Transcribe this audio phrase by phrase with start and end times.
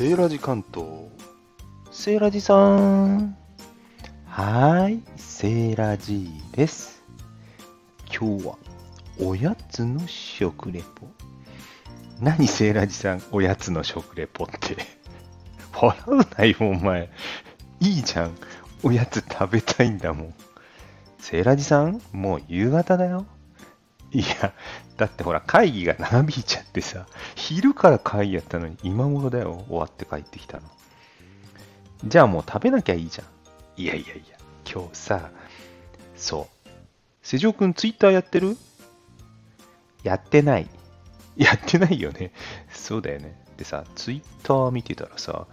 [0.00, 0.88] セーラジ関東。
[1.90, 3.36] セーラジさん。
[4.24, 7.02] はーい、セーラジです。
[8.06, 8.56] 今日は
[9.20, 11.06] おやつの食レポ。
[12.18, 14.78] 何セーラジさん、おやつの食レポって。
[15.78, 17.10] 笑うなよ、お前。
[17.80, 18.30] いいじゃん。
[18.82, 20.34] おやつ食べたいんだもん。
[21.18, 23.26] セーラジさん、もう夕方だよ。
[24.12, 24.52] いや、
[24.96, 30.62] だってほら、会議が長引いちゃってさ、昼から会議やったのに今頃だよ、終わって帰ってきたの。
[32.04, 33.26] じゃあもう食べなきゃいいじゃん。
[33.80, 34.36] いやいやいや、
[34.70, 35.30] 今日さ、
[36.16, 36.68] そう。
[37.22, 38.56] 瀬城くんツイッターやってる？
[40.02, 40.68] やってない。
[41.36, 42.32] やってないよね。
[42.72, 43.40] そうだよね。
[43.56, 45.46] でさ、ツイッター見てたらさ、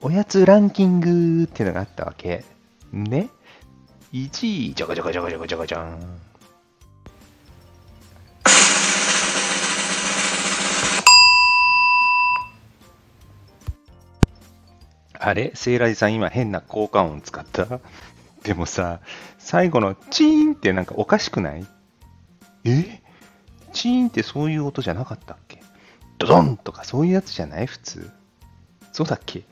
[0.00, 2.44] おやつランキングってのがあったわけ。
[2.92, 3.30] ね
[4.12, 6.20] ?1 位、じゃかじゃかじゃかじゃかじゃかじゃん。
[15.32, 15.52] あれ？
[15.54, 17.80] セイラジさん今変な効果音使った？
[18.44, 19.00] でもさ、
[19.38, 21.66] 最後のチーンってなんかおかしくない？
[22.64, 23.00] え？
[23.72, 25.62] チーンってそういう音じゃなかったっけ？
[26.18, 27.66] ドドンとかそういうやつじゃない？
[27.66, 28.10] 普通。
[28.92, 29.42] そうだっけ？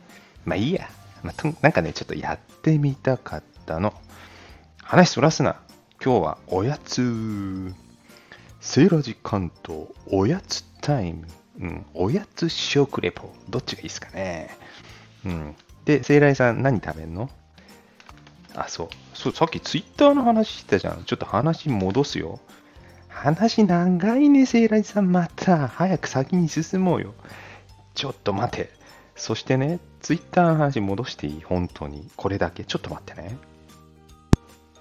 [0.45, 0.89] まあいいや。
[1.23, 3.95] まあ、となんかね、ちょっとやってみたかったの。
[4.83, 5.57] 話そらすな。
[6.03, 7.75] 今日はおやつ。
[8.61, 11.27] セーラジ関東おやつタイム。
[11.61, 13.35] うん、おやつ食レポ。
[13.51, 14.57] どっちがいいですかね？
[15.27, 15.55] うん。
[15.99, 17.29] で、セイライさん何食べんの？
[18.55, 18.89] あ、そう。
[19.15, 21.03] そう、さっきツイッターの話してたじゃん。
[21.05, 22.39] ちょっと話戻すよ。
[23.09, 25.11] 話長いね、セイライさん。
[25.11, 27.15] また、早く先に進もうよ。
[27.95, 28.71] ちょっと待て。
[29.17, 31.43] そしてね、ツイッターの話戻していい？
[31.43, 32.09] 本当に。
[32.17, 32.65] これだけ。
[32.65, 33.37] ちょっと待ってね。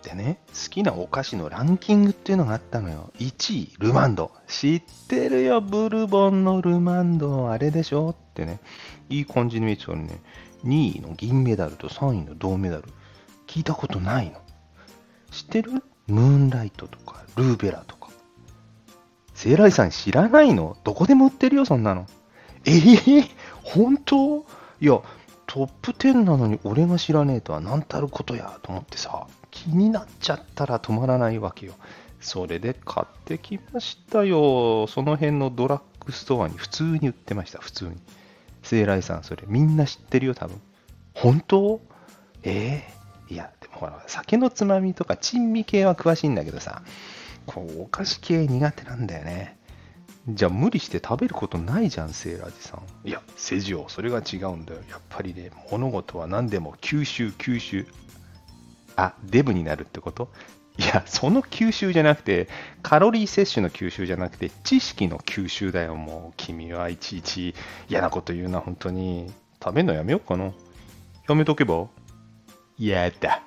[0.03, 3.11] でね、好きなお菓子のランキングっていうのがあったのよ。
[3.19, 4.31] 1位、ルマンド。
[4.47, 7.51] 知ってるよ、ブルボンのルマンド。
[7.51, 8.59] あれでしょってね。
[9.09, 10.21] いい感じに見えてたのにね。
[10.63, 12.85] 2位の銀メダルと3位の銅メダル。
[13.45, 14.41] 聞いたことないの。
[15.31, 15.83] 知ってる？
[16.07, 18.09] ムーンライトとか、ルーベラとか。
[19.33, 20.77] セイライさん知らないの？
[20.83, 22.07] どこでも売ってるよ、そんなの。
[22.65, 23.29] えー、
[23.63, 24.45] 本当？
[24.81, 25.01] いや、
[25.45, 29.27] トップ10なのに俺が知らねえとは何たることやと思ってさ、
[29.63, 31.73] 気になっちゃったら止まらないわけよ。
[32.21, 34.87] それで買ってきましたよ。
[34.87, 37.95] その辺のドラッグストアに普通に売ってました、普通に。
[38.63, 40.61] セイライさん、それみんな知ってるよ、多分。
[41.13, 41.81] 本当？
[42.43, 42.85] え
[43.29, 46.81] えいや、でもほら、酒のつまみとか珍味系は詳しいんだけどさ、
[47.45, 49.57] こう、お菓子系苦手なんだよね。
[50.27, 53.07] じゃあ無理して食べることないじゃん、セーラージさん。
[53.07, 54.81] いや、セジオ、それが違うんだよ。
[54.89, 57.87] やっぱりね、物事は何でも吸収、吸収。
[58.95, 60.29] あ、デブになるってこと？
[60.77, 62.47] いや、その吸収じゃなくて、
[62.81, 66.33] カロリー摂取の吸収じゃなくて、知識の吸収だよ、もう。
[66.37, 67.53] 君はいちいち
[67.89, 69.31] 嫌なこと言うな、本当に。
[69.61, 70.53] 食べるのやめようかな。
[71.27, 71.87] やめとけば？
[72.77, 73.41] やだ。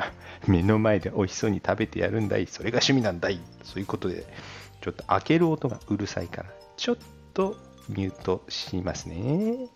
[0.46, 2.46] 目の前で美味しそうに食べてやるんだい。
[2.46, 3.40] それが趣味なんだい。
[3.62, 4.26] そういうことで、
[4.82, 6.96] ちょっと開ける音がうるさいから、ちょっ
[7.32, 7.56] と
[7.88, 9.68] ミュートしますね。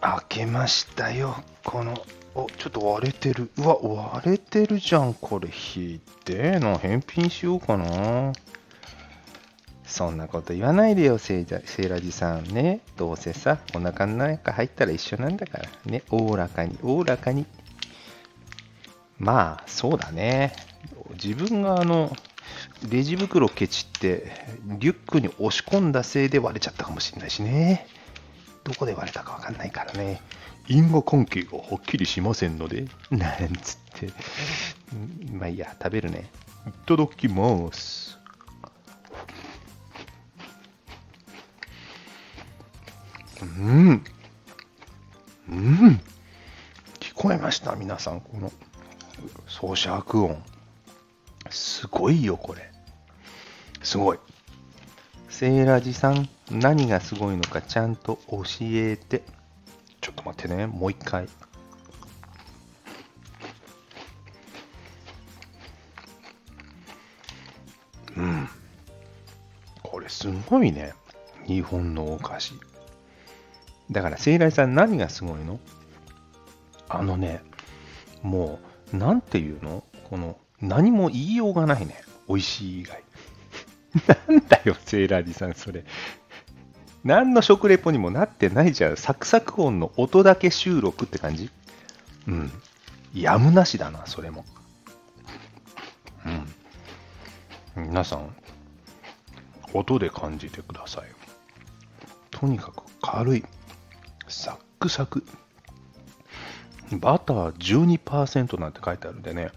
[0.00, 1.42] 開けましたよ。
[1.64, 2.00] この、
[2.34, 3.50] お、ちょっと割れてる。
[3.56, 3.78] うわ、
[4.14, 5.14] 割れてるじゃん。
[5.14, 6.78] これ、ひでえな。
[6.78, 8.32] 返品しようかな。
[9.84, 12.80] そんなこと言わないでよ、セイラセイラジさんね。
[12.96, 15.68] どうせさ、お腹の中入ったら一緒なんだから。
[15.86, 17.46] ね、おおらかに、おおらかに。
[19.18, 20.52] まあ、そうだね。
[21.14, 22.14] 自分があの、
[22.88, 24.30] レジ袋ケチって、
[24.78, 27.86] リュックに押し込んだせいで割れちゃったかもしれないしね。
[28.64, 30.20] どこで割れたかわかんないからね。
[30.66, 34.10] 因果関係がはっきりしませんので、なんつって。
[35.32, 36.30] まあいいや、食べるね。
[36.66, 38.18] いただきます。
[43.40, 44.04] うん。
[45.48, 46.00] うん。
[47.00, 47.74] 聞こえました？
[47.76, 48.52] 皆さん、この
[49.46, 50.42] 咀嚼音。
[51.48, 52.70] すごいよ、これ。
[53.82, 54.18] すごい。
[55.38, 59.22] セイラジさん、何がすごいのかちゃんと教えて。
[60.00, 61.28] ちょっと待ってね、もう一回。
[68.16, 68.48] うん。
[69.84, 70.92] これすごいね。
[71.46, 72.54] 日本のお菓子。
[73.92, 75.60] だから、セイラジさん何がすごいの？
[76.88, 77.42] あのね、
[78.22, 78.58] も
[78.92, 79.84] う、なんていうの？
[80.10, 82.02] この、何も言いようがないね。
[82.26, 83.04] 美味しい以外。
[84.28, 85.84] なんだよ、セーラージさん、それ。
[87.04, 88.96] 何の食レポにもなってないじゃん。
[88.96, 91.50] サクサク音の音だけ収録って感じ？
[92.26, 92.52] うん。
[93.14, 94.44] やむなしだな、それも。
[97.76, 97.88] うん。
[97.88, 98.34] 皆さん、
[99.72, 101.04] 音で感じてください。
[102.30, 103.44] とにかく軽い。
[104.28, 105.24] サックサク。
[106.92, 109.50] バター12%なんて書いてあるんでね、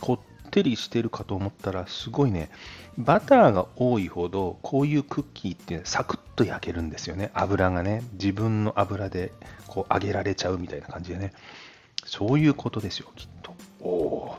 [0.00, 2.50] こってりしてるかと思ったら、すごいね、
[2.98, 7.30] バターが多いほど、こういうクッキーってサクッと焼けるんですよね。
[7.34, 9.32] 油がね、自分の油で
[9.68, 11.32] こう揚げられちゃうみたいな感じでね。
[12.04, 13.54] そういうことですよ、きっと。
[13.80, 14.38] おお。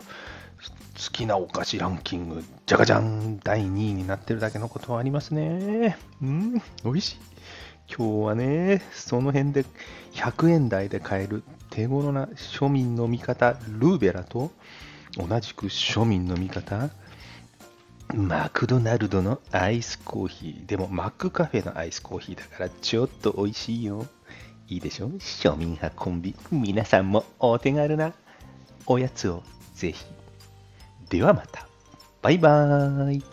[1.01, 5.97] 好きなお菓子ランキング、じゃがじゃん、第2位になってるだけのことはありますね。
[6.21, 7.17] うん、美味しい。
[7.97, 9.65] 今日はね、その辺で
[10.13, 14.51] 100円台で買える手頃な庶民の味方、ルーベラと、
[15.17, 16.89] 同じく庶民の味方、
[18.13, 20.65] マクドナルドのアイスコーヒー。
[20.65, 24.05] でも、マックカフェのアイスコーヒーだから、ちょっと美味しいよ。
[24.67, 25.09] いいでしょ？
[25.09, 26.35] 庶民派コンビ。
[26.49, 28.13] 皆さんもお手軽な
[28.85, 29.43] おやつを
[29.73, 30.05] ぜひ。
[31.09, 31.67] ではまた。
[32.21, 33.23] バイバーイ。